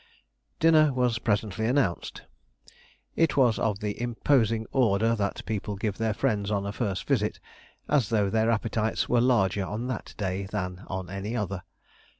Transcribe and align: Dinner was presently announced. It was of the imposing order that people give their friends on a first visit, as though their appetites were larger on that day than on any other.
Dinner 0.59 0.91
was 0.91 1.19
presently 1.19 1.67
announced. 1.67 2.23
It 3.15 3.37
was 3.37 3.59
of 3.59 3.81
the 3.81 4.01
imposing 4.01 4.65
order 4.71 5.15
that 5.15 5.45
people 5.45 5.75
give 5.75 5.99
their 5.99 6.15
friends 6.15 6.49
on 6.49 6.65
a 6.65 6.71
first 6.71 7.05
visit, 7.05 7.39
as 7.87 8.09
though 8.09 8.27
their 8.27 8.49
appetites 8.49 9.07
were 9.07 9.21
larger 9.21 9.63
on 9.63 9.85
that 9.89 10.15
day 10.17 10.45
than 10.45 10.85
on 10.87 11.11
any 11.11 11.35
other. 11.37 11.61